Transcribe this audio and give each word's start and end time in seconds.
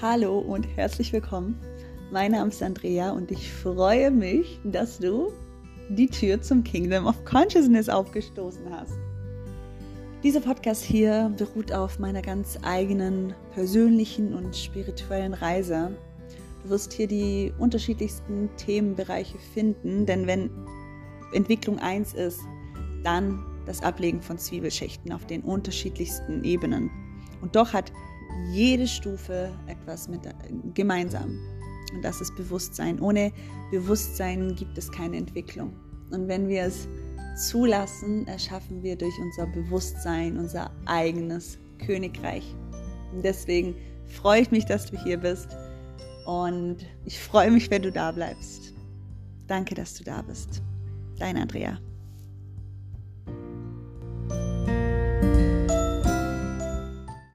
Hallo 0.00 0.38
und 0.38 0.64
herzlich 0.76 1.12
willkommen. 1.12 1.58
Mein 2.12 2.30
Name 2.30 2.50
ist 2.50 2.62
Andrea 2.62 3.10
und 3.10 3.32
ich 3.32 3.52
freue 3.52 4.12
mich, 4.12 4.60
dass 4.62 5.00
du 5.00 5.32
die 5.88 6.06
Tür 6.06 6.40
zum 6.40 6.62
Kingdom 6.62 7.04
of 7.06 7.24
Consciousness 7.24 7.88
aufgestoßen 7.88 8.62
hast. 8.70 8.92
Dieser 10.22 10.38
Podcast 10.38 10.84
hier 10.84 11.34
beruht 11.36 11.72
auf 11.72 11.98
meiner 11.98 12.22
ganz 12.22 12.60
eigenen 12.62 13.34
persönlichen 13.54 14.34
und 14.34 14.54
spirituellen 14.54 15.34
Reise. 15.34 15.90
Du 16.62 16.70
wirst 16.70 16.92
hier 16.92 17.08
die 17.08 17.52
unterschiedlichsten 17.58 18.50
Themenbereiche 18.56 19.38
finden, 19.52 20.06
denn 20.06 20.28
wenn 20.28 20.48
Entwicklung 21.32 21.80
1 21.80 22.14
ist, 22.14 22.38
dann 23.02 23.44
das 23.66 23.82
Ablegen 23.82 24.22
von 24.22 24.38
Zwiebelschichten 24.38 25.10
auf 25.10 25.26
den 25.26 25.42
unterschiedlichsten 25.42 26.44
Ebenen. 26.44 26.88
Und 27.40 27.56
doch 27.56 27.72
hat 27.72 27.92
jede 28.52 28.86
Stufe 28.86 29.50
etwas 29.66 30.08
mit, 30.08 30.20
gemeinsam. 30.74 31.38
Und 31.94 32.02
das 32.02 32.20
ist 32.20 32.34
Bewusstsein. 32.36 33.00
Ohne 33.00 33.32
Bewusstsein 33.70 34.54
gibt 34.54 34.76
es 34.76 34.90
keine 34.90 35.16
Entwicklung. 35.16 35.72
Und 36.10 36.28
wenn 36.28 36.48
wir 36.48 36.62
es 36.62 36.88
zulassen, 37.36 38.26
erschaffen 38.26 38.82
wir 38.82 38.96
durch 38.96 39.14
unser 39.20 39.46
Bewusstsein 39.46 40.38
unser 40.38 40.70
eigenes 40.86 41.58
Königreich. 41.78 42.54
Und 43.12 43.24
deswegen 43.24 43.74
freue 44.06 44.42
ich 44.42 44.50
mich, 44.50 44.66
dass 44.66 44.86
du 44.86 45.02
hier 45.02 45.18
bist. 45.18 45.48
Und 46.26 46.78
ich 47.04 47.18
freue 47.18 47.50
mich, 47.50 47.70
wenn 47.70 47.82
du 47.82 47.92
da 47.92 48.12
bleibst. 48.12 48.74
Danke, 49.46 49.74
dass 49.74 49.94
du 49.94 50.04
da 50.04 50.22
bist. 50.22 50.62
Dein 51.18 51.36
Andrea. 51.36 51.78